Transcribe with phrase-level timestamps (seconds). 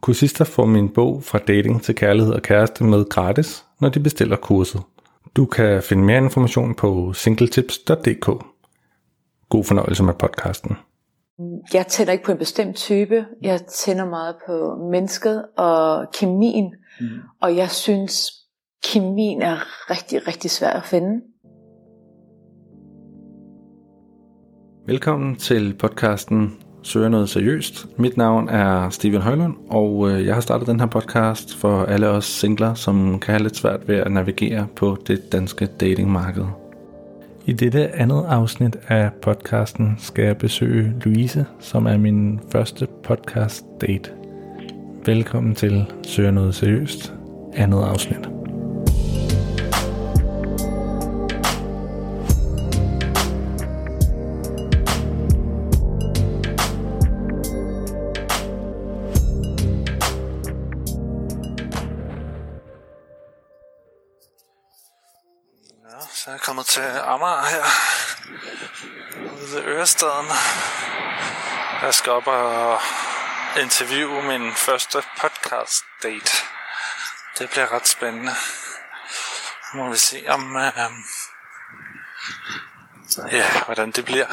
[0.00, 4.36] Kursister får min bog fra dating til kærlighed og kæreste med gratis, når de bestiller
[4.36, 4.82] kurset.
[5.36, 8.26] Du kan finde mere information på singletips.dk.
[9.48, 10.76] God fornøjelse med podcasten.
[11.72, 13.26] Jeg tænder ikke på en bestemt type.
[13.42, 16.74] Jeg tænder meget på mennesket og kemien.
[17.00, 17.06] Mm.
[17.42, 18.30] Og jeg synes,
[18.84, 19.56] kemien er
[19.90, 21.20] rigtig, rigtig svær at finde.
[24.86, 27.86] Velkommen til podcasten Søger noget seriøst.
[27.96, 32.08] Mit navn er Steven Højlund, og øh, jeg har startet den her podcast for alle
[32.08, 36.44] os singler, som kan have lidt svært ved at navigere på det danske datingmarked.
[37.46, 43.64] I dette andet afsnit af podcasten skal jeg besøge Louise, som er min første podcast
[43.80, 44.10] date.
[45.06, 47.14] Velkommen til Søger noget seriøst,
[47.54, 48.39] andet afsnit.
[66.70, 67.64] Til øh, Amager her.
[69.32, 70.26] Ude ved Ørestaden.
[71.82, 72.80] Jeg skal op og
[73.60, 76.32] interviewe min første podcast date.
[77.38, 78.32] Det bliver ret spændende.
[79.74, 80.56] Nu må vi se om...
[80.56, 80.72] Øh,
[83.32, 84.26] ja, hvordan det bliver.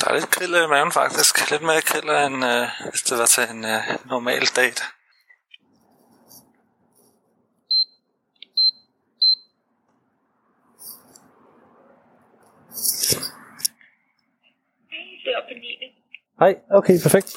[0.00, 1.50] Der er lidt grillet i maven faktisk.
[1.50, 4.82] Lidt mere grillet end øh, hvis det var til en øh, normal date.
[15.24, 15.92] Det er på 9.
[16.42, 17.36] Hej, okay, perfekt.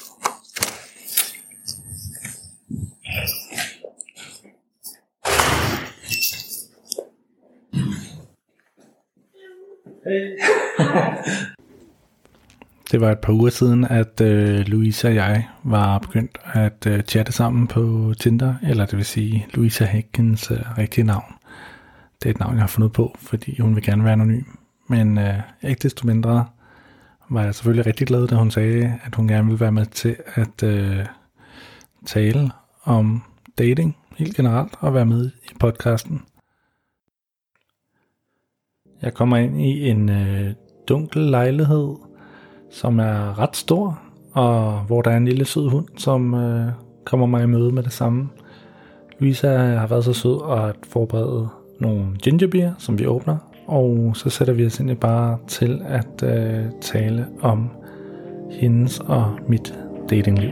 [12.90, 17.02] Det var et par uger siden, at øh, Louise og jeg var begyndt at øh,
[17.02, 21.34] chatte sammen på Tinder, eller det vil sige Louisa Hækkens øh, rigtige navn.
[22.22, 24.44] Det er et navn, jeg har fundet på, fordi hun vil gerne være anonym.
[24.88, 26.46] Men øh, ikke desto mindre
[27.30, 30.16] var jeg selvfølgelig rigtig glad, da hun sagde, at hun gerne ville være med til
[30.34, 31.06] at øh,
[32.06, 32.50] tale
[32.84, 33.22] om
[33.58, 36.22] dating helt generelt og være med i podcasten.
[39.02, 40.54] Jeg kommer ind i en øh,
[40.88, 41.94] dunkel lejlighed,
[42.70, 44.00] som er ret stor,
[44.32, 46.72] og hvor der er en lille sød hund, som øh,
[47.04, 48.28] kommer mig i møde med det samme.
[49.18, 51.48] Louisa har været så sød at forberede
[51.80, 56.64] nogle gingerbeer, som vi åbner, og så sætter vi os egentlig bare til at øh,
[56.80, 57.70] tale om
[58.50, 59.74] hendes og mit
[60.10, 60.50] datingliv.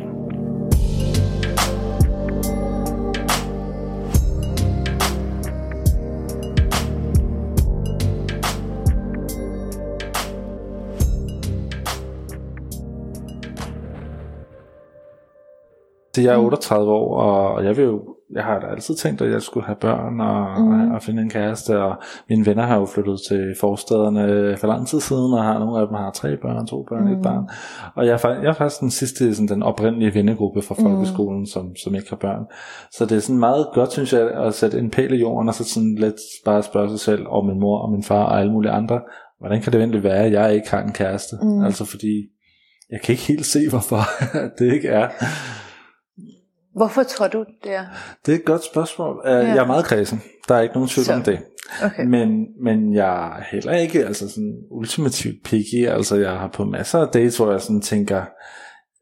[16.17, 19.43] Jeg er 38 år, og jeg vil jo jeg har da altid tænkt, at jeg
[19.43, 20.91] skulle have børn og, mm.
[20.91, 21.97] og finde en kæreste, og
[22.29, 25.87] mine venner har jo flyttet til forstederne for lang tid siden, og har nogle af
[25.87, 27.13] dem har tre børn, to børn, mm.
[27.13, 27.49] et barn.
[27.95, 31.47] Og jeg er, jeg er faktisk den sidste, sådan, den oprindelige vennegruppe fra folkeskolen, mm.
[31.47, 32.45] som, som ikke har børn.
[32.93, 35.55] Så det er sådan meget godt, synes jeg, at sætte en pæl i jorden, og
[35.55, 38.53] så sådan lidt bare spørge sig selv, og min mor og min far og alle
[38.53, 39.01] mulige andre,
[39.39, 41.37] hvordan kan det egentlig være, at jeg ikke har en kæreste?
[41.43, 41.65] Mm.
[41.65, 42.15] Altså fordi,
[42.91, 44.01] jeg kan ikke helt se, hvorfor
[44.59, 45.09] det ikke er.
[46.75, 47.85] Hvorfor tror du, det er?
[48.27, 49.23] Det er et godt spørgsmål.
[49.25, 49.31] Ja.
[49.31, 50.23] Jeg er meget kredsen.
[50.49, 51.39] Der er ikke nogen tvivl om det.
[51.85, 52.05] Okay.
[52.05, 55.87] Men, men jeg er heller ikke altså sådan ultimativt picky.
[55.87, 58.23] Altså jeg har på masser af dates, hvor jeg sådan tænker,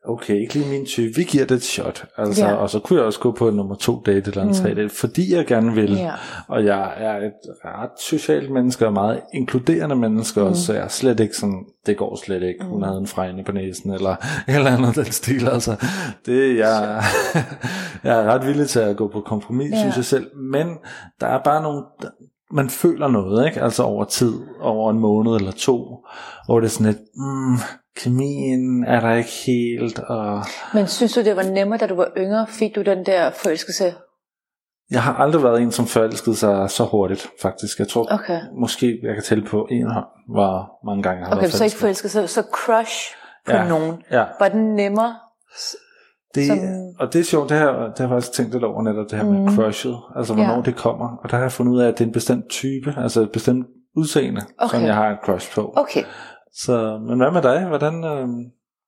[0.04, 2.04] okay, ikke lige min type, vi giver det et shot.
[2.16, 2.54] Altså, ja.
[2.54, 4.54] Og så kunne jeg også gå på en nummer to date eller en mm.
[4.54, 5.92] tre date, fordi jeg gerne vil.
[5.92, 6.12] Ja.
[6.48, 7.32] Og jeg er et
[7.64, 10.46] ret socialt menneske og meget inkluderende menneske mm.
[10.46, 12.82] også, så jeg er slet ikke sådan, det går slet ikke, hun mm.
[12.82, 14.16] havde en fregne på næsen, eller
[14.56, 15.48] eller andet den stil.
[15.48, 15.76] Altså,
[16.26, 17.02] det, jeg,
[18.04, 19.80] jeg er ret villig til at gå på kompromis, ja.
[19.80, 20.36] synes jeg selv.
[20.36, 20.66] Men
[21.20, 21.82] der er bare nogle,
[22.52, 23.62] man føler noget, ikke?
[23.62, 26.06] Altså over tid, over en måned eller to,
[26.46, 27.56] hvor det er sådan et, mm,
[27.96, 29.98] kemien er der ikke helt.
[29.98, 30.44] Og...
[30.74, 32.46] Men synes du, det var nemmere, da du var yngre?
[32.48, 33.94] Fik du den der forelskelse?
[34.90, 37.78] Jeg har aldrig været en, som forelskede sig så hurtigt, faktisk.
[37.78, 38.40] Jeg tror okay.
[38.60, 41.64] måske, jeg kan tælle på en hånd, hvor mange gange jeg har okay, været så
[41.64, 43.14] ikke forelsket, så, så crush
[43.46, 43.68] på ja.
[43.68, 44.02] nogen.
[44.10, 44.24] Ja.
[44.40, 45.14] Var den nemmere
[46.34, 46.58] Det, som...
[46.98, 49.18] Og det er sjovt, det her, det har jeg faktisk tænkt lidt over netop, det
[49.18, 49.32] her mm.
[49.32, 50.62] med crushet, altså hvornår ja.
[50.62, 51.16] det kommer.
[51.22, 53.32] Og der har jeg fundet ud af, at det er en bestemt type, altså et
[53.32, 53.66] bestemt
[53.96, 54.78] udseende, okay.
[54.78, 55.72] som jeg har en crush på.
[55.76, 56.04] Okay.
[56.54, 57.66] Så, men hvad med dig?
[57.66, 58.28] Hvordan, øh,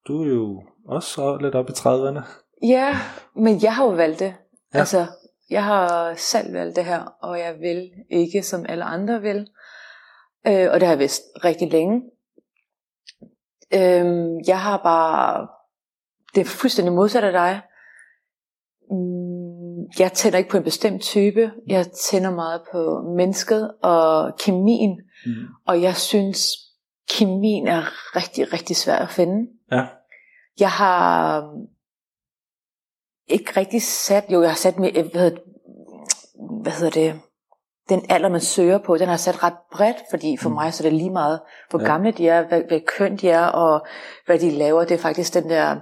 [0.08, 2.20] du er jo også lidt op i 30'erne.
[2.62, 2.96] Ja,
[3.36, 4.34] men jeg har jo valgt det.
[4.74, 4.78] Ja.
[4.78, 5.06] Altså,
[5.50, 9.48] jeg har selv valgt det her, og jeg vil ikke, som alle andre vil.
[10.46, 12.02] Øh, og det har jeg vidst rigtig længe.
[13.74, 15.48] Øh, jeg har bare,
[16.34, 17.62] det er fuldstændig modsat af dig.
[18.90, 19.54] Mm,
[19.98, 21.52] jeg tænder ikke på en bestemt type.
[21.66, 25.00] Jeg tænder meget på mennesket og kemien.
[25.26, 25.32] Mm.
[25.66, 26.63] Og jeg synes,
[27.08, 29.50] kemien er rigtig, rigtig svær at finde.
[29.72, 29.86] Ja.
[30.60, 31.42] Jeg har
[33.26, 35.38] ikke rigtig sat, jo jeg har sat med, hvad hedder,
[36.62, 37.20] hvad hedder det,
[37.88, 40.54] den alder man søger på, den har sat ret bredt, fordi for mm.
[40.54, 41.40] mig så er det lige meget,
[41.70, 41.86] hvor ja.
[41.86, 43.86] gamle de er, hvad, hvad køn de er, og
[44.26, 44.84] hvad de laver.
[44.84, 45.76] Det er faktisk den der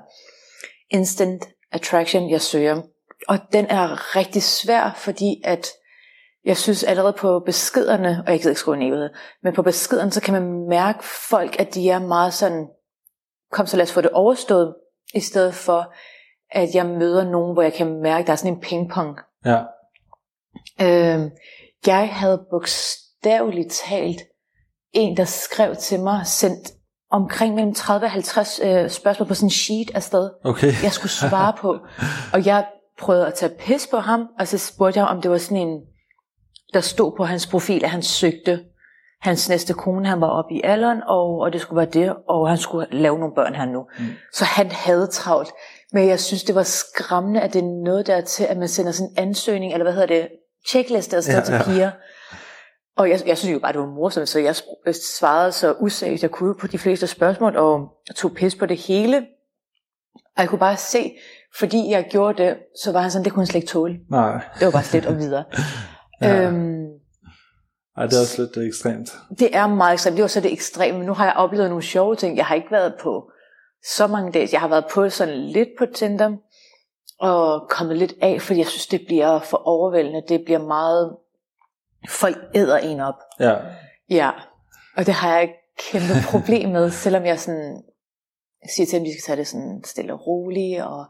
[0.90, 2.82] instant attraction, jeg søger.
[3.28, 5.66] Og den er rigtig svær, fordi at
[6.44, 9.11] jeg synes allerede på beskederne, og jeg kan ikke skrive ned,
[9.43, 12.69] men på beskederne, så kan man mærke folk, at de er meget sådan,
[13.53, 14.75] kom så lad os få det overstået,
[15.15, 15.94] i stedet for,
[16.50, 19.19] at jeg møder nogen, hvor jeg kan mærke, at der er sådan en pingpong.
[19.44, 19.62] Ja.
[20.81, 21.31] Øh,
[21.87, 24.23] jeg havde bogstaveligt talt
[24.93, 26.73] en, der skrev til mig, sendt
[27.11, 30.73] omkring mellem 30 og 50 øh, spørgsmål på sådan en sheet afsted, okay.
[30.83, 31.79] jeg skulle svare på.
[32.35, 32.67] Og jeg
[32.99, 35.81] prøvede at tage pis på ham, og så spurgte jeg, om det var sådan en,
[36.74, 38.60] der stod på hans profil, at han søgte
[39.20, 42.48] hans næste kone, han var oppe i alderen, og, og det skulle være det, og
[42.48, 43.86] han skulle lave nogle børn her nu.
[43.98, 44.04] Mm.
[44.32, 45.50] Så han havde travlt.
[45.92, 48.92] Men jeg synes, det var skræmmende, at det er noget der til, at man sender
[48.92, 50.28] sådan en ansøgning, eller hvad hedder det,
[50.69, 51.90] checkliste afsted ja, til piger.
[52.96, 54.56] Og jeg, jeg synes jo bare, det var morsomt, så jeg
[55.16, 59.16] svarede så usagt, jeg kunne på de fleste spørgsmål, og tog pis på det hele.
[60.36, 61.12] Og jeg kunne bare se,
[61.58, 63.98] fordi jeg gjorde det, så var han sådan, det kunne han slet ikke tåle.
[64.10, 64.32] Nej.
[64.58, 65.44] Det var bare slet og videre.
[66.22, 66.42] ja.
[66.42, 66.86] øhm,
[67.96, 69.16] ej, det er også lidt ekstremt.
[69.38, 70.16] Det er meget ekstremt.
[70.16, 71.04] Det var så det ekstreme.
[71.04, 72.36] Nu har jeg oplevet nogle sjove ting.
[72.36, 73.30] Jeg har ikke været på
[73.96, 74.48] så mange dage.
[74.52, 76.36] Jeg har været på sådan lidt på Tinder
[77.19, 80.22] og kommet lidt af, fordi jeg synes, det bliver for overvældende.
[80.28, 81.16] Det bliver meget...
[82.08, 83.14] Folk æder en op.
[83.40, 83.56] Ja.
[84.10, 84.30] Ja.
[84.96, 85.54] Og det har jeg ikke
[85.90, 87.82] kæmpe problem med, selvom jeg sådan
[88.74, 91.04] siger til dem, at de skal tage det sådan stille og roligt, og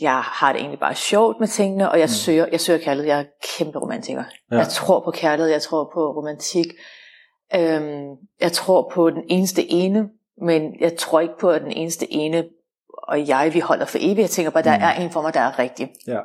[0.00, 2.08] jeg har det egentlig bare sjovt med tingene, og jeg, mm.
[2.08, 3.06] søger, jeg søger kærlighed.
[3.10, 3.24] Jeg er
[3.58, 4.24] kæmpe romantiker.
[4.52, 4.56] Ja.
[4.56, 6.66] Jeg tror på kærlighed, jeg tror på romantik.
[7.54, 8.06] Øhm,
[8.40, 10.08] jeg tror på den eneste ene,
[10.42, 12.44] men jeg tror ikke på, at den eneste ene
[13.02, 14.18] og jeg, vi holder for evigt.
[14.18, 14.84] Jeg tænker bare, der mm.
[14.84, 15.90] er en for mig, der er rigtig.
[16.06, 16.18] Ja.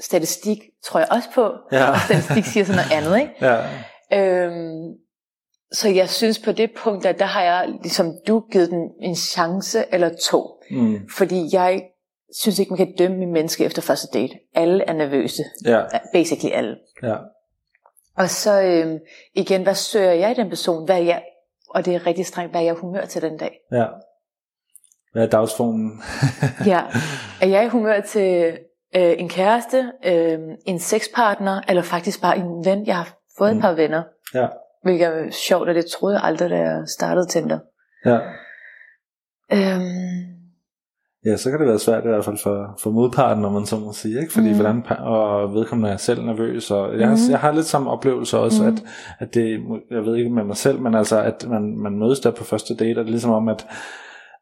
[0.00, 1.90] Statistik tror jeg også på, ja.
[1.90, 3.20] og statistik siger sådan noget andet.
[3.20, 3.34] Ikke?
[3.40, 4.46] Ja.
[4.46, 4.94] Øhm,
[5.72, 9.16] så jeg synes på det punkt, at der har jeg, ligesom du, givet den en
[9.16, 10.62] chance eller to.
[10.70, 11.08] Mm.
[11.16, 11.82] Fordi jeg
[12.40, 14.34] synes ikke, man kan dømme en menneske efter første date.
[14.54, 15.44] Alle er nervøse.
[15.64, 15.82] Ja.
[16.12, 16.76] Basically alle.
[17.02, 17.16] Ja.
[18.16, 18.98] Og så øhm,
[19.34, 20.84] igen, hvad søger jeg i den person?
[20.84, 21.22] Hvad er jeg,
[21.70, 23.60] og det er rigtig strengt, hvad er jeg humør til den dag?
[23.72, 23.86] Ja.
[25.12, 26.02] Hvad er dagsformen?
[26.72, 26.80] ja.
[27.42, 28.58] Er jeg i humør til
[28.96, 32.86] øh, en kæreste, øh, en sexpartner, eller faktisk bare en ven?
[32.86, 33.58] Jeg har fået mm.
[33.58, 34.02] et par venner.
[34.34, 34.46] Ja.
[34.82, 37.58] Hvilket er sjovt, og det troede jeg aldrig, da jeg startede Tinder.
[38.04, 38.18] Ja.
[39.52, 40.23] Øhm,
[41.24, 43.78] Ja, så kan det være svært i hvert fald for, for modparten, når man så
[43.78, 44.32] må sige, ikke?
[44.32, 44.54] Fordi mm.
[44.54, 47.30] hvordan, og vedkommende er selv nervøs, og jeg, mm.
[47.30, 48.68] jeg har lidt samme oplevelse også, mm.
[48.68, 48.82] at,
[49.18, 52.30] at det, jeg ved ikke med mig selv, men altså, at man, man mødes der
[52.30, 53.66] på første date, og det er ligesom om, at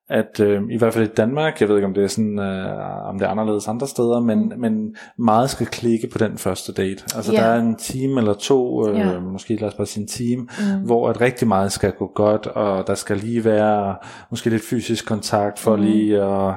[0.08, 3.08] at øh, i hvert fald i Danmark, jeg ved ikke om det er sådan, øh,
[3.08, 4.60] om det er anderledes andre steder, men, mm.
[4.60, 7.04] men meget skal klikke på den første date.
[7.16, 7.44] Altså yeah.
[7.44, 9.22] der er en time eller to, øh, yeah.
[9.22, 10.86] måske lad os bare sige en time, mm.
[10.86, 13.96] hvor at rigtig meget skal gå godt, og der skal lige være
[14.30, 15.82] måske lidt fysisk kontakt for mm.
[15.82, 16.54] lige at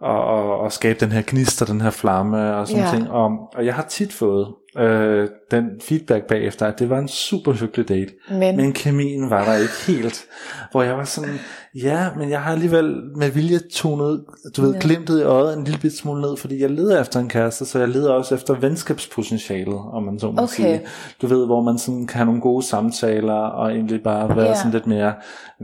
[0.00, 2.94] og, og, og skabe den her gnist og den her flamme og sådan yeah.
[2.94, 3.10] ting.
[3.10, 7.52] Og, og jeg har tit fået øh, den feedback bagefter, at det var en super
[7.52, 8.12] hyggelig date.
[8.30, 10.24] Men, men kemien var der ikke helt.
[10.70, 11.38] Hvor jeg var sådan,
[11.74, 14.24] ja, men jeg har alligevel med vilje tonet,
[14.56, 14.78] du ved, ja.
[14.80, 17.78] glimtet i øjet en lille bit smule ned, fordi jeg leder efter en kæreste, så
[17.78, 20.46] jeg leder også efter venskabspotentialet, om man så må okay.
[20.46, 20.80] sige.
[21.22, 24.54] Du ved, hvor man sådan kan have nogle gode samtaler, og egentlig bare være ja.
[24.54, 25.14] sådan lidt mere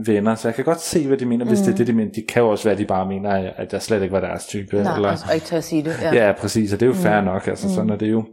[0.05, 0.35] venner.
[0.35, 1.65] Så jeg kan godt se, hvad de mener, hvis mm.
[1.65, 2.11] det er det, de mener.
[2.11, 4.83] De kan jo også være, de bare mener, at jeg slet ikke var deres type.
[4.83, 5.95] Nej, eller, altså ikke til at sige det.
[6.01, 7.25] Ja, ja præcis, og det er jo fair mm.
[7.25, 7.73] nok, altså mm.
[7.73, 8.25] sådan er det jo.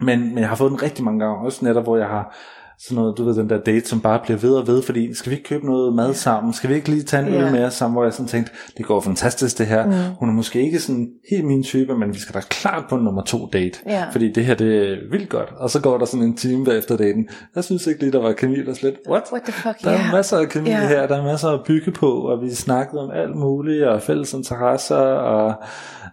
[0.00, 2.36] Men, men jeg har fået den rigtig mange gange, også netop hvor jeg har
[2.78, 5.30] sådan noget, du ved, den der date, som bare bliver ved og ved, fordi skal
[5.30, 6.52] vi ikke købe noget mad sammen?
[6.52, 7.94] Skal vi ikke lige tage en øl mere sammen?
[7.94, 9.86] Hvor jeg sådan tænkte, det går fantastisk det her.
[9.86, 9.92] Mm.
[10.18, 13.04] Hun er måske ikke sådan helt min type, men vi skal da klart på en
[13.04, 13.80] nummer to date.
[13.90, 14.12] Yeah.
[14.12, 15.52] Fordi det her, det er vildt godt.
[15.56, 17.28] Og så går der sådan en time efter daten.
[17.54, 19.22] Jeg synes ikke lige, der var kemi, der slet, what?
[19.32, 20.12] What the fuck, Der er yeah.
[20.12, 20.88] masser af kemi yeah.
[20.88, 24.32] her, der er masser at bygge på, og vi snakkede om alt muligt, og fælles
[24.32, 25.54] interesser, og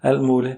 [0.03, 0.55] alt muligt.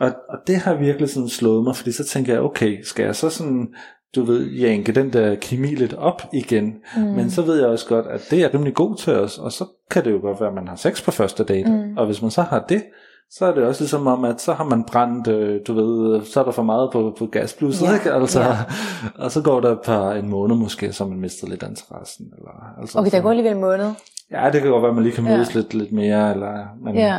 [0.00, 3.16] Og, og det har virkelig sådan slået mig, fordi så tænker jeg, okay, skal jeg
[3.16, 3.68] så sådan
[4.14, 6.74] du ved, janke den der kemi lidt op igen.
[6.96, 7.02] Mm.
[7.02, 9.64] Men så ved jeg også godt, at det er rimelig god til os, og så
[9.90, 11.70] kan det jo godt være, at man har sex på første date.
[11.70, 11.96] Mm.
[11.96, 12.82] Og hvis man så har det,
[13.30, 16.40] så er det også ligesom om, at så har man brændt, øh, du ved, så
[16.40, 18.12] er der for meget på, på gaspluset, ja, ikke?
[18.12, 18.56] Altså, ja.
[19.24, 22.26] Og så går der par en måned måske, så man mister lidt interessen.
[22.38, 23.90] Eller, altså, okay, der går alligevel en måned.
[24.30, 25.60] Ja, det kan godt være, at man lige kan mødes ja.
[25.60, 27.18] lidt, lidt mere, eller, men, ja.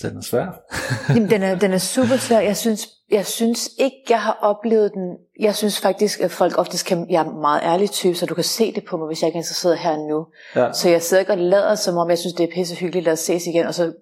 [0.00, 0.46] Så den er svær.
[1.14, 2.40] Jamen, den er, den er super svær.
[2.40, 5.16] Jeg synes, jeg synes ikke, jeg har oplevet den.
[5.40, 7.06] Jeg synes faktisk, at folk oftest kan...
[7.10, 9.36] Jeg er meget ærlig type, så du kan se det på mig, hvis jeg ikke
[9.36, 10.26] er interesseret her nu.
[10.56, 10.72] Ja.
[10.72, 13.04] Så jeg sidder ikke og lader, som om jeg synes, det er pisse hyggeligt.
[13.04, 13.92] Lad os ses igen, og så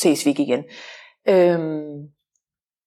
[0.00, 0.64] ses vi ikke igen.
[1.28, 2.08] Øhm,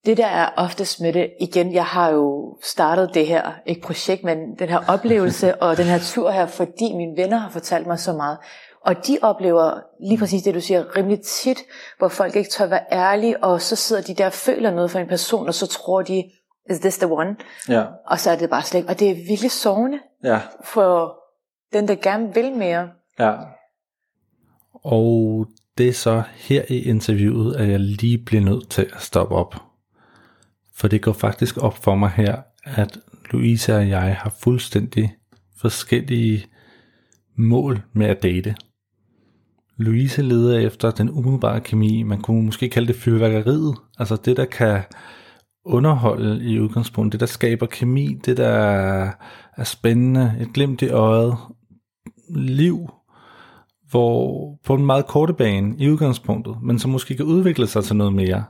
[0.06, 4.24] det der er oftest med det, igen, jeg har jo startet det her, ikke projekt,
[4.24, 8.00] men den her oplevelse og den her tur her, fordi mine venner har fortalt mig
[8.00, 8.38] så meget.
[8.81, 11.57] Og de oplever lige præcis det, du siger, rimelig tit,
[11.98, 15.00] hvor folk ikke tør være ærlige, og så sidder de der og føler noget for
[15.00, 16.24] en person, og så tror de,
[16.69, 17.36] is this the one?
[17.69, 17.86] Ja.
[18.07, 18.89] Og så er det bare slet ikke.
[18.89, 20.39] Og det er virkelig sovende ja.
[20.63, 21.19] for
[21.74, 22.89] den, der gerne vil mere.
[23.19, 23.36] Ja.
[24.74, 29.36] Og det er så her i interviewet, at jeg lige bliver nødt til at stoppe
[29.36, 29.55] op.
[30.75, 33.00] For det går faktisk op for mig her, at
[33.31, 35.15] Louise og jeg har fuldstændig
[35.57, 36.45] forskellige
[37.36, 38.55] mål med at date.
[39.79, 44.45] Louise leder efter den umiddelbare kemi, man kunne måske kalde det fyrværkeriet, altså det, der
[44.45, 44.81] kan
[45.65, 48.50] underholde i udgangspunktet, det der skaber kemi, det der
[49.57, 51.36] er spændende, et glimt i øjet,
[52.36, 52.89] liv,
[53.89, 57.95] hvor på en meget korte bane i udgangspunktet, men som måske kan udvikle sig til
[57.95, 58.43] noget mere.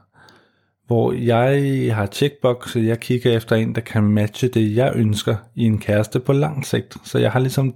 [0.88, 5.63] Hvor jeg har checkbox, jeg kigger efter en, der kan matche det, jeg ønsker i
[5.63, 6.98] en kæreste på lang sigt.
[7.03, 7.75] Så jeg har ligesom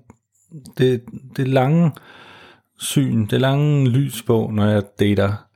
[0.77, 1.01] det,
[1.37, 1.91] det lange
[2.83, 5.47] syn, det lange lys på, når jeg dater.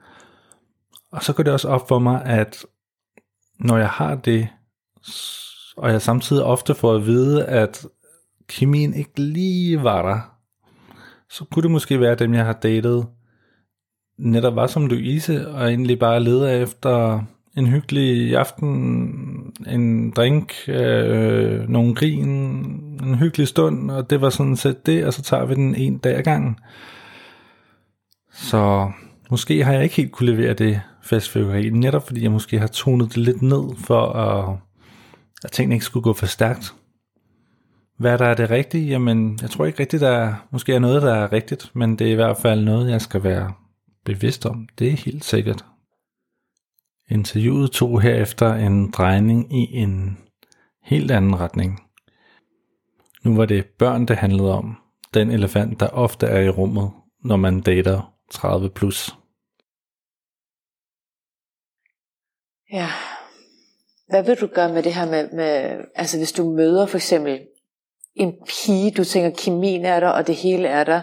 [1.11, 2.65] Og så går det også op for mig, at
[3.59, 4.47] når jeg har det,
[5.77, 7.85] og jeg samtidig ofte får at vide, at
[8.47, 10.19] kemien ikke lige var der,
[11.29, 13.07] så kunne det måske være dem, jeg har datet,
[14.19, 17.23] netop var som Louise, og egentlig bare leder efter
[17.57, 22.29] en hyggelig aften, en drink, øh, nogle grin,
[23.03, 25.97] en hyggelig stund, og det var sådan set det, og så tager vi den en
[25.97, 26.59] dag ad gangen.
[28.37, 28.91] Så
[29.31, 33.09] måske har jeg ikke helt kunne levere det festfyrkeri, netop fordi jeg måske har tonet
[33.09, 34.57] det lidt ned, for at,
[35.43, 36.73] at tingene ikke skulle gå for stærkt.
[37.97, 38.87] Hvad der er det rigtige?
[38.87, 42.07] Jamen, jeg tror ikke rigtigt, der er, måske er noget, der er rigtigt, men det
[42.07, 43.53] er i hvert fald noget, jeg skal være
[44.05, 44.67] bevidst om.
[44.79, 45.65] Det er helt sikkert.
[47.09, 50.17] Interviewet tog herefter en drejning i en
[50.83, 51.83] helt anden retning.
[53.23, 54.77] Nu var det børn, det handlede om.
[55.13, 56.91] Den elefant, der ofte er i rummet,
[57.23, 59.15] når man dater 30 plus.
[62.73, 62.87] Ja.
[64.09, 67.39] Hvad vil du gøre med det her med, med altså hvis du møder for eksempel
[68.15, 71.01] en pige, du tænker kemien er der, og det hele er der,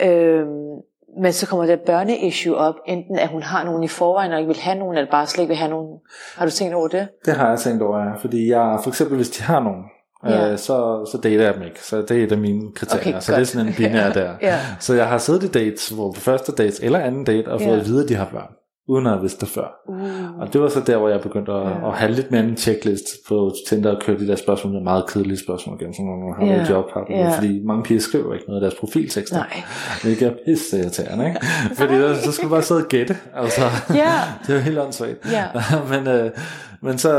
[0.00, 0.80] øhm,
[1.22, 4.48] men så kommer der børneissue op, enten at hun har nogen i forvejen, og ikke
[4.48, 6.00] vil have nogen, eller bare slet ikke vil have nogen.
[6.36, 7.08] Har du tænkt over det?
[7.24, 8.14] Det har jeg tænkt over, ja.
[8.14, 9.84] Fordi jeg, for eksempel hvis de har nogen,
[10.30, 10.52] ja.
[10.52, 11.82] øh, så, så dater jeg dem ikke.
[11.82, 13.00] Så det er et af mine kriterier.
[13.00, 13.36] Okay, så godt.
[13.38, 14.32] det er sådan en binær der.
[14.42, 14.60] ja.
[14.80, 17.74] Så jeg har siddet i dates, hvor på første dates eller anden date, og fået
[17.74, 17.80] ja.
[17.80, 19.68] at vide, at de har børn uden at have vidst det før.
[19.88, 20.40] Uh.
[20.40, 21.88] Og det var så der, hvor jeg begyndte at, yeah.
[21.88, 25.06] at have lidt mere en checklist på Tinder og køre de der spørgsmål, med meget
[25.06, 26.70] kedelige spørgsmål igen, sådan nogle, har yeah.
[26.70, 27.34] job, har yeah.
[27.34, 29.36] fordi mange piger skriver ikke noget af deres profiltekster.
[29.36, 29.62] Nej.
[30.02, 31.40] Hvilket er pisse irriterende, ikke?
[31.74, 33.60] fordi der, så skulle du bare sidde og gætte, altså.
[33.90, 34.04] Yeah.
[34.46, 35.26] det er jo helt åndssvagt.
[35.32, 35.90] Yeah.
[35.92, 36.30] men, øh,
[36.84, 37.12] men så,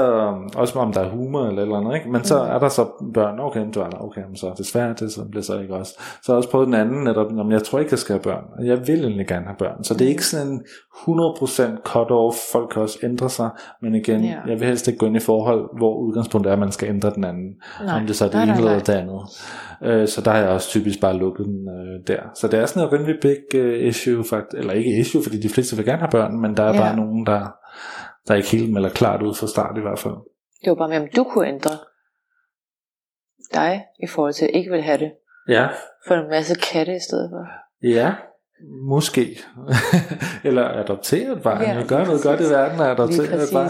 [0.55, 2.09] også om der er humor eller eller andet, ikke?
[2.09, 2.49] Men så mm.
[2.49, 5.43] er der så børn, okay, du er der, okay, men så desværre, det så bliver
[5.43, 5.93] så ikke også.
[5.97, 8.23] Så har jeg også prøvet den anden netop, om jeg tror ikke, jeg skal have
[8.23, 9.83] børn, og jeg vil egentlig gerne have børn.
[9.83, 10.61] Så det er ikke sådan en
[11.07, 13.49] 100% cut-off, folk kan også ændre sig,
[13.81, 14.39] men igen, ja.
[14.47, 17.09] jeg vil helst ikke gå ind i forhold, hvor udgangspunktet er, at man skal ændre
[17.15, 19.21] den anden, nej, om det så er det ene eller det andet.
[19.83, 22.21] Øh, så der har jeg også typisk bare lukket den øh, der.
[22.35, 25.49] Så det er sådan et rimelig big uh, issue, faktisk, eller ikke issue, fordi de
[25.49, 26.79] fleste vil gerne have børn, men der er ja.
[26.79, 27.51] bare nogen, der
[28.27, 30.13] der ikke helt melder klart ud fra start i hvert fald.
[30.61, 31.77] Det var bare med, om du kunne ændre
[33.53, 35.11] dig i forhold til at ikke vil have det.
[35.49, 35.67] Ja.
[36.07, 37.43] For en masse katte i stedet for.
[37.87, 38.13] Ja.
[38.63, 39.39] Måske.
[40.47, 41.61] Eller adoptere et barn.
[41.61, 43.69] Ja, gør noget godt i verden at adoptere et barn.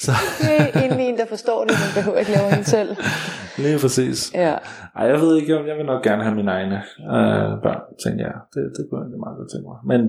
[0.00, 0.12] Så.
[0.40, 2.96] det er egentlig en, der forstår det, man behøver ikke lave en selv.
[3.64, 4.34] Lige præcis.
[4.34, 4.54] Ja.
[4.96, 6.76] Ej, jeg ved ikke, om jeg vil nok gerne have mine egne
[7.16, 8.38] øh, børn, tænker jeg.
[8.54, 9.78] Det, det kunne jeg meget godt tænke mig.
[9.92, 10.00] Men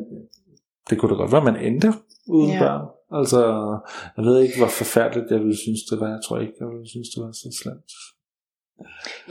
[0.89, 1.93] det kunne da godt være, man endte
[2.27, 2.59] uden ja.
[2.59, 2.83] børn.
[3.19, 3.39] Altså,
[4.17, 6.09] jeg ved ikke, hvor forfærdeligt jeg ville synes, det var.
[6.15, 7.91] Jeg tror ikke, jeg ville synes, det var så slemt.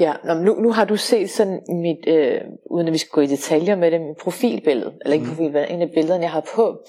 [0.00, 3.26] Ja, nu, nu har du set sådan mit, øh, uden at vi skal gå i
[3.26, 5.30] detaljer med det, mit profilbillede, eller ikke mm.
[5.30, 6.84] profilbillede, en af billederne, jeg har på.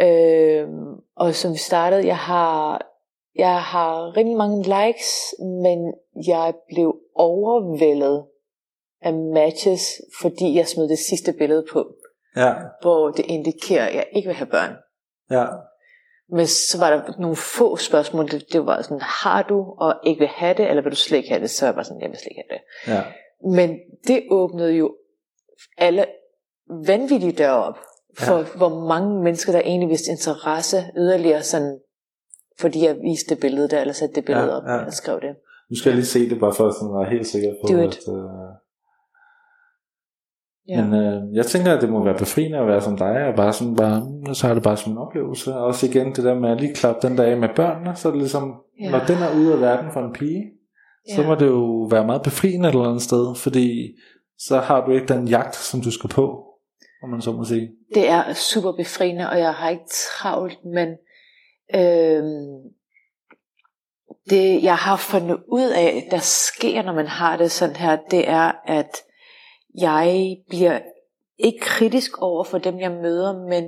[0.00, 0.68] Øh,
[1.16, 2.86] og som vi startede, jeg har,
[3.34, 5.94] jeg har rimelig mange likes, men
[6.26, 8.24] jeg blev overvældet
[9.02, 11.94] af matches, fordi jeg smed det sidste billede på.
[12.36, 12.54] Ja.
[12.82, 14.76] Hvor det indikerer, at jeg ikke vil have børn.
[15.30, 15.46] Ja.
[16.32, 20.18] Men så var der nogle få spørgsmål, det, det var sådan, har du og ikke
[20.18, 21.50] vil have det, eller vil du slet ikke have det?
[21.50, 22.64] Så jeg var sådan, jeg vil slet ikke have det.
[22.92, 23.02] Ja.
[23.56, 24.96] Men det åbnede jo
[25.78, 26.06] alle
[26.86, 27.78] vanvittige døre op,
[28.18, 28.44] for ja.
[28.56, 31.78] hvor mange mennesker, der egentlig viste interesse yderligere, sådan,
[32.60, 34.84] fordi jeg viste det billede der, eller satte det billede ja, op, ja.
[34.86, 35.36] og skrev det.
[35.70, 38.14] Nu skal jeg lige se det, bare for at være helt sikker på, at, uh,
[40.68, 40.84] Ja.
[40.84, 43.52] Men øh, jeg tænker, at det må være befriende at være som dig, og bare
[43.52, 45.54] sådan bare, så har det bare som en oplevelse.
[45.54, 48.08] Og også igen det der med at lige klappe den der af med børnene, så
[48.08, 48.90] er det ligesom, ja.
[48.90, 50.44] når den er ude af verden for en pige,
[51.08, 51.14] ja.
[51.14, 53.96] så må det jo være meget befriende et eller andet sted, fordi
[54.38, 56.44] så har du ikke den jagt, som du skal på,
[57.02, 57.70] om man så må sige.
[57.94, 60.88] Det er super befriende, og jeg har ikke travlt, men
[61.74, 62.22] øh,
[64.30, 68.28] det jeg har fundet ud af, der sker, når man har det sådan her, det
[68.28, 68.96] er, at
[69.80, 70.78] jeg bliver
[71.38, 73.64] ikke kritisk over for dem, jeg møder, men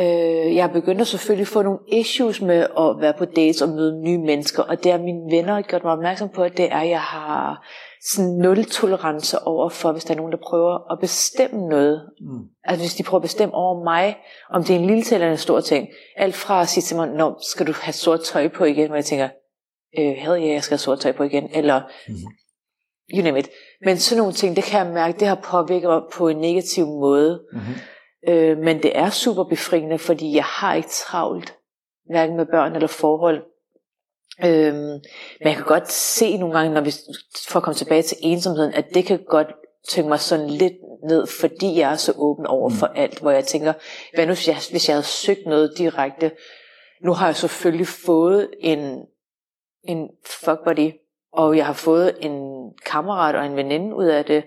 [0.00, 4.02] øh, jeg begynder selvfølgelig at få nogle issues med at være på dates og møde
[4.02, 6.88] nye mennesker, og det er mine venner gjort mig opmærksom på, at det er, at
[6.88, 7.66] jeg har
[8.12, 12.10] sådan nul tolerance over for, hvis der er nogen, der prøver at bestemme noget.
[12.20, 12.44] Mm.
[12.64, 14.16] Altså hvis de prøver at bestemme over mig,
[14.50, 15.88] om det er en lille ting eller en stor ting.
[16.16, 18.96] Alt fra at sige til mig, Nå, skal du have sort tøj på igen, hvor
[18.96, 19.28] jeg tænker,
[19.98, 22.14] øh, havde jeg, jeg skal have sort tøj på igen, eller mm
[23.14, 23.50] you name it.
[23.84, 26.86] Men sådan nogle ting, det kan jeg mærke, det har påvirket mig på en negativ
[26.86, 27.42] måde.
[27.52, 27.74] Mm-hmm.
[28.28, 31.54] Øh, men det er super befriende, fordi jeg har ikke travlt,
[32.10, 33.42] hverken med børn eller forhold.
[34.44, 35.02] Øh, men
[35.40, 36.92] jeg kan godt se nogle gange, når vi
[37.48, 39.48] får komme tilbage til ensomheden, at det kan godt
[39.88, 40.74] tynge mig sådan lidt
[41.08, 42.92] ned, fordi jeg er så åben over for mm.
[42.96, 43.72] alt, hvor jeg tænker,
[44.14, 46.30] hvad nu hvis jeg, hvis jeg havde søgt noget direkte,
[47.04, 49.00] nu har jeg selvfølgelig fået en,
[49.82, 50.08] en
[50.44, 50.90] fuck buddy,
[51.36, 54.44] og jeg har fået en kammerat og en veninde ud af det.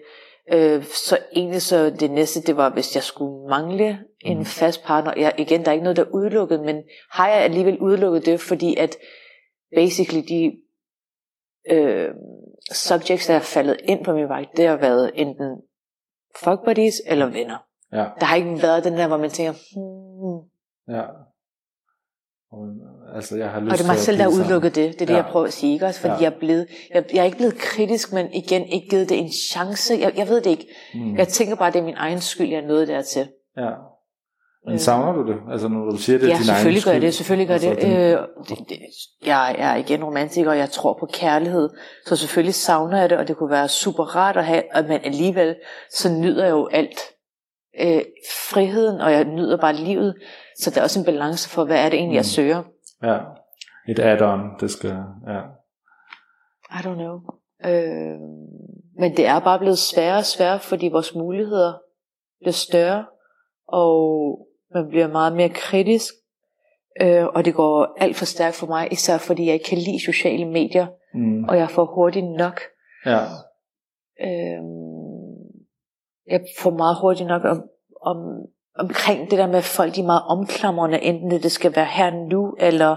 [0.53, 4.45] Øh, så egentlig så det næste, det var, hvis jeg skulle mangle en mm.
[4.45, 5.13] fast partner.
[5.17, 8.39] Jeg, igen, der er ikke noget, der er udelukket, men har jeg alligevel udelukket det,
[8.39, 8.95] fordi at
[9.75, 10.51] basically de
[11.71, 12.09] øh,
[12.71, 15.61] subjects, der er faldet ind på min vej, det har været enten
[16.43, 17.57] fuck buddies eller venner.
[17.93, 18.05] Ja.
[18.19, 20.49] Der har ikke været den der, hvor man tænker, hmm.
[20.95, 21.03] Ja.
[22.51, 22.67] Og,
[23.15, 24.93] altså, jeg har lyst og det er mig selv, der har udelukket det.
[24.93, 25.15] Det er det, ja.
[25.15, 25.73] jeg prøver at sige.
[25.73, 25.85] Ikke?
[25.85, 26.19] Også fordi ja.
[26.19, 29.31] jeg, er blevet, jeg, jeg er ikke blevet kritisk, men igen ikke givet det en
[29.49, 29.93] chance.
[29.99, 30.67] Jeg, jeg ved det ikke.
[30.93, 31.17] Mm.
[31.17, 33.27] Jeg tænker bare, at det er min egen skyld, jeg er nået dertil.
[33.57, 33.69] Ja.
[34.65, 34.79] Men øh.
[34.79, 35.37] savner du det?
[35.51, 37.13] Altså når du siger, det er ja, din selvfølgelig gør jeg det.
[37.13, 37.81] Selvfølgelig gør altså, det.
[37.81, 37.91] Den...
[37.91, 38.79] Øh, det, det.
[39.25, 41.69] Jeg er igen romantiker, og jeg tror på kærlighed.
[42.05, 45.55] Så selvfølgelig savner jeg det, og det kunne være super rart at have, men alligevel
[45.91, 46.99] så nyder jeg jo alt.
[47.81, 48.01] Øh,
[48.51, 50.15] friheden, og jeg nyder bare livet.
[50.59, 52.35] Så der er også en balance for, hvad er det egentlig, jeg mm.
[52.35, 52.63] søger.
[53.03, 53.17] Ja,
[53.89, 55.41] et add-on, det skal, ja.
[56.71, 57.19] I don't know.
[57.65, 58.19] Øh,
[58.99, 61.73] men det er bare blevet sværere og sværere, fordi vores muligheder
[62.39, 63.05] bliver større,
[63.67, 63.91] og
[64.73, 66.13] man bliver meget mere kritisk,
[67.01, 70.05] øh, og det går alt for stærkt for mig, især fordi jeg ikke kan lide
[70.05, 71.43] sociale medier, mm.
[71.43, 72.59] og jeg får hurtigt nok.
[73.05, 73.21] Ja.
[74.21, 74.63] Øh,
[76.27, 77.63] jeg får meget hurtigt nok om,
[78.01, 78.17] om
[78.79, 82.11] omkring det der med, at folk de er meget omklamrende, enten det, skal være her
[82.11, 82.89] nu, eller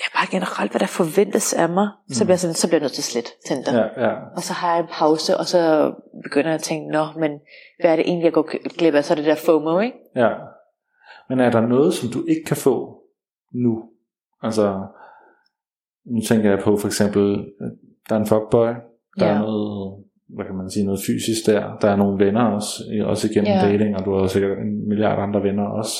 [0.00, 2.14] ja, bare generelt, hvad der forventes af mig, mm.
[2.14, 3.74] så, bliver jeg sådan, så bliver jeg nødt til slet tænder.
[3.80, 4.14] Ja, ja.
[4.36, 7.30] Og så har jeg en pause, og så begynder jeg at tænke, nå, men
[7.80, 9.04] hvad er det egentlig, jeg går glip af?
[9.04, 9.96] Så er det der FOMO, ikke?
[10.16, 10.30] Ja.
[11.28, 13.02] Men er der noget, som du ikke kan få
[13.52, 13.84] nu?
[14.42, 14.86] Altså,
[16.04, 17.46] nu tænker jeg på for eksempel,
[18.08, 18.68] der er en fuckboy,
[19.18, 19.32] der ja.
[19.32, 21.62] er noget hvad kan man sige, noget fysisk der.
[21.80, 23.72] Der er nogle venner også, også igennem yeah.
[23.72, 25.96] dating, og du har sikkert en milliard andre venner også.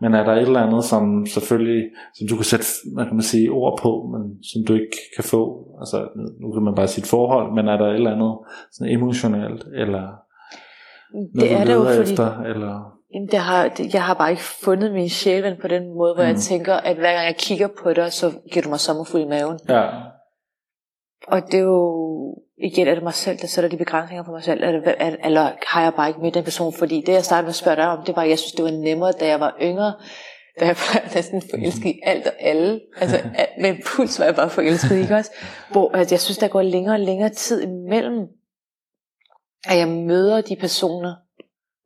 [0.00, 1.82] Men er der et eller andet, som selvfølgelig,
[2.18, 5.24] som du kan sætte, hvad kan man sige, ord på, men som du ikke kan
[5.24, 5.42] få?
[5.80, 6.08] Altså,
[6.40, 8.38] nu kan man bare sige et forhold, men er der et eller andet
[8.72, 10.04] sådan emotionelt, eller
[11.34, 12.92] noget, det er du det jo, fordi, efter, eller...
[13.30, 16.28] Det har, det, jeg har bare ikke fundet min sjælen på den måde, hvor mm.
[16.28, 19.26] jeg tænker, at hver gang jeg kigger på dig, så giver du mig sommerfuld i
[19.26, 19.58] maven.
[19.68, 19.88] Ja.
[21.26, 24.42] Og det er jo, igen, er det mig selv, der sætter de begrænsninger på mig
[24.42, 27.50] selv, eller, eller har jeg bare ikke mødt den person, fordi det jeg startede med
[27.50, 29.94] at spørge dig om, det var, jeg synes, det var nemmere, da jeg var yngre,
[30.60, 32.80] da jeg var næsten forelsket i alt og alle.
[33.00, 33.20] Altså,
[33.60, 35.30] med en puls var jeg bare forelsket, ikke også?
[35.70, 38.28] Hvor at jeg synes, der går længere og længere tid imellem,
[39.68, 41.14] at jeg møder de personer,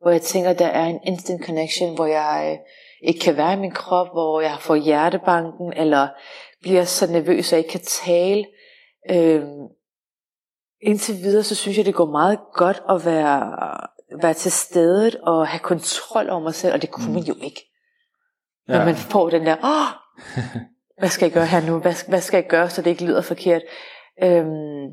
[0.01, 3.59] hvor jeg tænker, der er en instant connection, hvor jeg øh, ikke kan være i
[3.59, 6.07] min krop, hvor jeg får hjertebanken, eller
[6.61, 8.45] bliver så nervøs, at jeg ikke kan tale.
[9.11, 9.67] Øhm,
[10.81, 13.77] indtil videre, så synes jeg, det går meget godt at være,
[14.21, 17.13] være til stede og have kontrol over mig selv, og det kunne mm.
[17.13, 17.73] man jo ikke.
[18.67, 18.77] Ja.
[18.77, 20.23] Når man får den der, åh,
[20.99, 21.79] hvad skal jeg gøre her nu?
[21.79, 23.61] Hvad, hvad skal jeg gøre, så det ikke lyder forkert?
[24.23, 24.87] Øhm,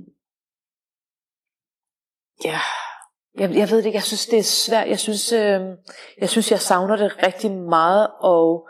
[2.44, 2.61] ja,
[3.38, 4.88] jeg, jeg ved det ikke, jeg synes det er svært.
[4.88, 5.61] Jeg synes, øh,
[6.18, 8.68] jeg synes, jeg savner det rigtig meget, og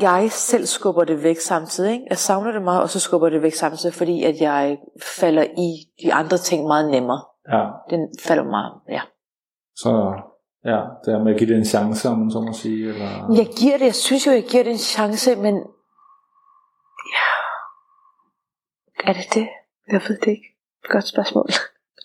[0.00, 1.92] jeg selv skubber det væk samtidig.
[1.92, 2.06] Ikke?
[2.10, 4.78] Jeg savner det meget, og så skubber det væk samtidig, fordi at jeg
[5.20, 7.24] falder i de andre ting meget nemmere.
[7.52, 7.64] Ja.
[7.90, 9.00] Den falder meget, ja.
[9.76, 9.90] Så
[10.64, 12.88] ja, det er med at give det en chance, om man så må sige.
[12.88, 13.34] Eller...
[13.36, 15.54] Jeg giver det, jeg synes jo, jeg giver det en chance, men
[17.16, 17.28] ja,
[19.10, 19.48] er det det?
[19.92, 20.48] Jeg ved det ikke.
[20.90, 21.48] Godt spørgsmål.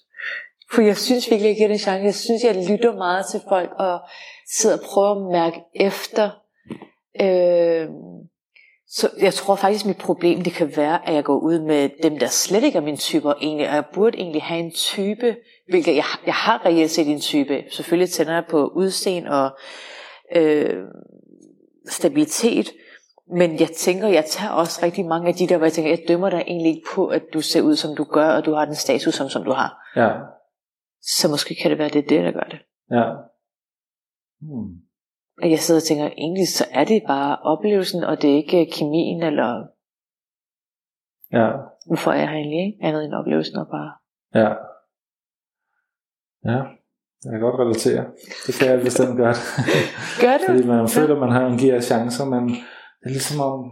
[0.73, 2.05] For jeg synes virkelig, jeg giver det en chance.
[2.05, 3.99] Jeg synes, jeg lytter meget til folk, og
[4.57, 6.40] sidder og prøver at mærke efter.
[7.21, 7.87] Øh,
[8.87, 11.89] så jeg tror faktisk, at mit problem det kan være, at jeg går ud med
[12.03, 15.35] dem, der slet ikke er min typer egentlig, og jeg burde egentlig have en type,
[15.69, 17.63] hvilket jeg, jeg har reelt set en type.
[17.71, 19.57] Selvfølgelig tænder jeg på udseende og
[20.35, 20.83] øh,
[21.89, 22.69] stabilitet,
[23.33, 26.03] men jeg tænker, jeg tager også rigtig mange af de der, hvor jeg tænker, jeg
[26.07, 28.65] dømmer dig egentlig ikke på, at du ser ud, som du gør, og du har
[28.65, 29.77] den status, som, som du har.
[29.95, 30.09] Ja.
[31.01, 32.59] Så måske kan det være, det er det, der gør det.
[32.91, 33.03] Ja.
[34.41, 34.90] Hmm.
[35.41, 38.71] Og jeg sidder og tænker, egentlig så er det bare oplevelsen, og det er ikke
[38.71, 39.67] kemien, eller...
[41.33, 41.49] Ja.
[41.87, 42.77] Hvorfor er jeg her egentlig, ikke?
[42.81, 43.91] Andet end oplevelsen og bare...
[44.35, 44.49] Ja.
[46.51, 46.61] Ja.
[47.23, 48.05] Jeg kan godt relatere.
[48.47, 49.37] Det kan jeg bestemt godt.
[50.21, 50.43] Gør du?
[50.47, 53.71] Fordi man føler, at man har en giver chancer, men det er ligesom om,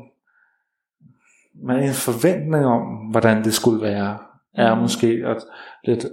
[1.64, 4.18] man har en forventning om, hvordan det skulle være,
[4.54, 4.82] er mm.
[4.82, 5.38] måske at
[5.84, 6.06] lidt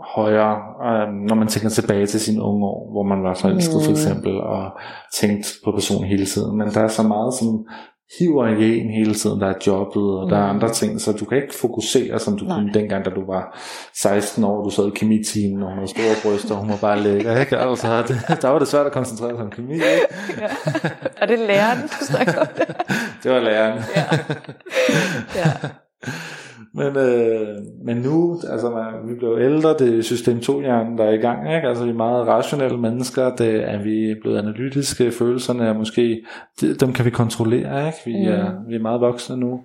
[0.00, 0.56] højere,
[0.86, 3.82] øh, når man tænker tilbage til sine unge år, hvor man var forelsket mm.
[3.84, 4.70] for eksempel, og
[5.14, 6.58] tænkt på personen hele tiden.
[6.58, 7.66] Men der er så meget, som
[8.18, 9.40] hiver i en hele tiden.
[9.40, 10.30] Der er jobbet, og mm.
[10.30, 10.56] der er mm.
[10.56, 12.56] andre ting, så du kan ikke fokusere, som du Nej.
[12.56, 13.58] kunne dengang, da du var
[13.94, 17.00] 16 år, du sad i kemitimen, og hun havde store bryster, og hun var bare
[17.00, 17.58] lækker, ikke?
[17.58, 19.84] Altså, det, der var det svært at koncentrere sig om kemi, ikke?
[20.40, 20.48] ja.
[21.16, 22.66] Er det læreren, du snakker om det?
[23.22, 23.82] det var læreren.
[23.96, 24.04] ja.
[25.36, 25.52] ja.
[26.74, 31.12] Men, øh, men nu, altså man, vi bliver ældre, det er system 2-hjernen, der er
[31.12, 31.68] i gang, ikke?
[31.68, 36.22] Altså vi er meget rationelle mennesker, det er vi blevet analytiske, følelserne er måske,
[36.80, 37.98] dem kan vi kontrollere, ikke?
[38.04, 38.32] Vi, mm.
[38.32, 39.60] er, vi er meget voksne nu.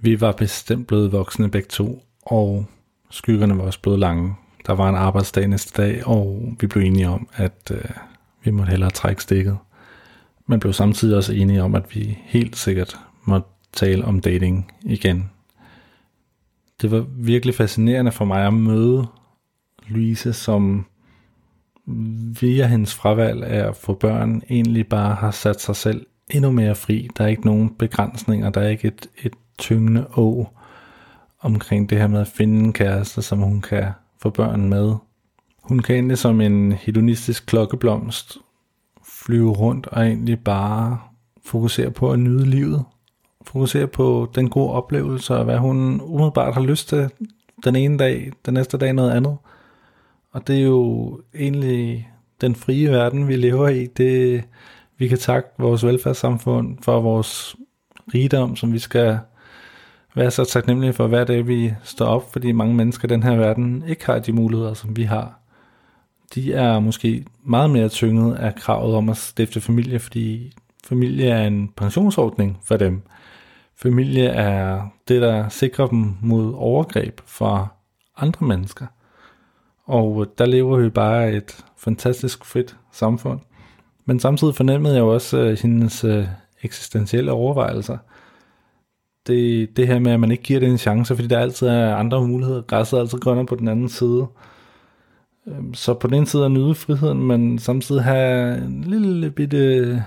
[0.00, 2.64] Vi var bestemt blevet voksne begge to, og
[3.10, 4.34] skyggerne var også blevet lange.
[4.66, 7.90] Der var en arbejdsdag næste dag, og vi blev enige om, at øh,
[8.44, 9.58] vi måtte hellere trække stikket.
[10.46, 15.30] Man blev samtidig også enige om, at vi helt sikkert måtte tale om dating igen
[16.82, 19.06] det var virkelig fascinerende for mig at møde
[19.88, 20.86] Louise, som
[22.40, 26.74] via hendes fravalg af at få børn, egentlig bare har sat sig selv endnu mere
[26.74, 27.08] fri.
[27.18, 30.48] Der er ikke nogen begrænsninger, der er ikke et, et tyngende å
[31.40, 33.84] omkring det her med at finde en kæreste, som hun kan
[34.22, 34.94] få børn med.
[35.62, 38.38] Hun kan egentlig som en hedonistisk klokkeblomst
[39.04, 40.98] flyve rundt og egentlig bare
[41.44, 42.84] fokusere på at nyde livet
[43.48, 47.10] fokusere på den gode oplevelse, og hvad hun umiddelbart har lyst til
[47.64, 49.36] den ene dag, den næste dag noget andet.
[50.32, 52.08] Og det er jo egentlig
[52.40, 53.86] den frie verden, vi lever i.
[53.86, 54.44] Det,
[54.98, 57.56] vi kan takke vores velfærdssamfund for vores
[58.14, 59.18] rigdom, som vi skal
[60.14, 63.36] være så taknemmelige for hver dag, vi står op, fordi mange mennesker i den her
[63.36, 65.40] verden ikke har de muligheder, som vi har.
[66.34, 70.52] De er måske meget mere tynget af kravet om at stifte familie, fordi
[70.84, 73.02] familie er en pensionsordning for dem.
[73.82, 77.68] Familie er det, der sikrer dem mod overgreb fra
[78.16, 78.86] andre mennesker.
[79.84, 83.40] Og øh, der lever vi bare et fantastisk frit samfund.
[84.04, 86.26] Men samtidig fornemmede jeg jo også uh, hendes øh,
[86.62, 87.98] eksistentielle overvejelser.
[89.26, 91.96] Det, det her med, at man ikke giver det en chance, fordi der altid er
[91.96, 92.62] andre muligheder.
[92.62, 94.26] Græsset er altid grønnere på den anden side.
[95.46, 100.04] Øhm, så på den ene side at nyde friheden, men samtidig have en lille bitte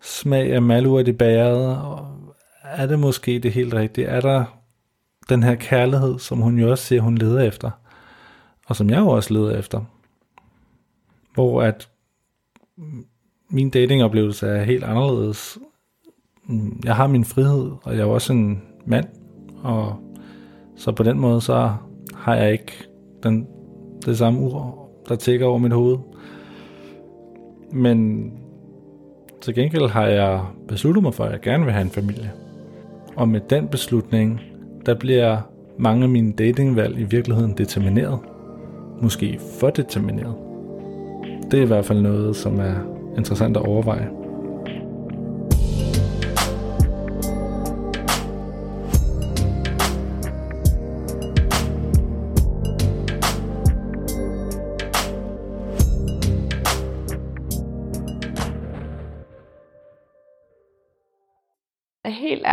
[0.00, 2.06] smag af malurt i bæret, og
[2.72, 4.06] er det måske det helt rigtige?
[4.06, 4.44] Er der
[5.28, 7.70] den her kærlighed, som hun jo også siger, hun leder efter,
[8.66, 9.80] og som jeg jo også leder efter,
[11.34, 11.88] hvor at
[13.50, 15.58] min datingoplevelse er helt anderledes.
[16.84, 19.06] Jeg har min frihed, og jeg er også en mand,
[19.62, 19.96] og
[20.76, 21.74] Så på den måde, så
[22.14, 22.72] har jeg ikke
[23.22, 23.46] den,
[24.06, 25.98] det samme ur, der tækker over mit hoved.
[27.72, 28.30] Men
[29.40, 32.32] til gengæld har jeg besluttet mig for, at jeg gerne vil have en familie.
[33.16, 34.40] Og med den beslutning,
[34.86, 35.38] der bliver
[35.78, 38.18] mange af mine datingvalg i virkeligheden determineret.
[39.02, 40.34] Måske for determineret.
[41.50, 42.74] Det er i hvert fald noget, som er
[43.16, 44.21] interessant at overveje.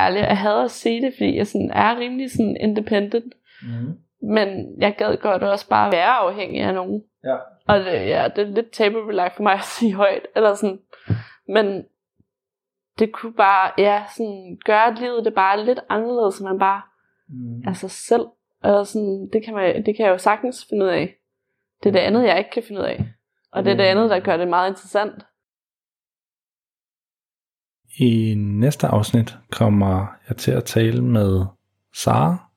[0.06, 3.34] Ærlig, jeg havde at se det, fordi jeg sådan er rimelig sådan independent.
[3.62, 3.98] Mm.
[4.22, 7.04] Men jeg gad godt også bare være afhængig af nogen.
[7.24, 7.36] Ja.
[7.68, 10.28] Og det, ja, det er lidt tabubelagt for mig at sige højt.
[10.36, 10.80] Eller sådan.
[11.48, 11.86] Men
[13.00, 16.82] det kunne bare ja, sådan, gøre, at livet det bare lidt anderledes, så man bare
[17.30, 17.64] mm.
[17.68, 18.26] er sig selv.
[18.64, 21.16] Eller sådan, det, kan man, det kan jeg jo sagtens finde ud af.
[21.84, 23.06] Det er det andet, jeg ikke kan finde ud af.
[23.52, 25.26] Og det er det andet, der gør det meget interessant.
[27.98, 31.46] I næste afsnit kommer jeg til at tale med
[31.96, 32.50] Sara.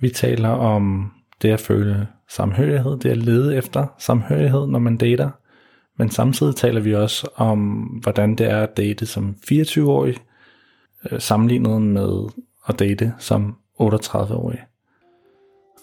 [0.00, 5.30] Vi taler om det at føle samhørighed, det at lede efter samhørighed, når man dater.
[5.98, 7.58] Men samtidig taler vi også om,
[8.02, 10.16] hvordan det er at date som 24-årig,
[11.10, 12.28] øh, sammenlignet med
[12.68, 14.58] at date som 38-årig.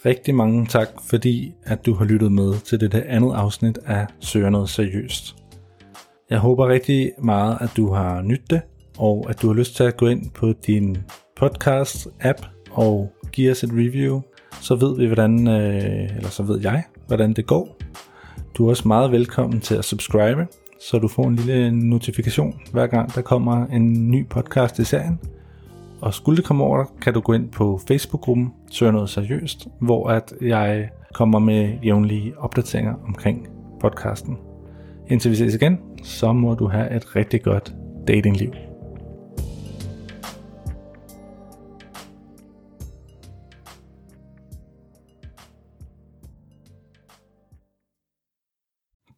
[0.05, 4.49] Rigtig mange tak, fordi at du har lyttet med til det andet afsnit af Søger
[4.49, 5.35] noget seriøst.
[6.29, 8.61] Jeg håber rigtig meget, at du har nydt det,
[9.01, 10.97] og at du har lyst til at gå ind på din
[11.39, 14.21] podcast-app og give os et review,
[14.61, 17.77] så ved vi, hvordan, øh, eller så ved jeg, hvordan det går.
[18.57, 20.47] Du er også meget velkommen til at subscribe,
[20.79, 25.19] så du får en lille notifikation, hver gang der kommer en ny podcast i serien.
[26.01, 30.09] Og skulle det komme over, kan du gå ind på Facebook-gruppen Søger Noget Seriøst, hvor
[30.09, 33.47] at jeg kommer med jævnlige opdateringer omkring
[33.79, 34.37] podcasten.
[35.07, 37.73] Indtil vi ses igen, så må du have et rigtig godt
[38.07, 38.70] datingliv.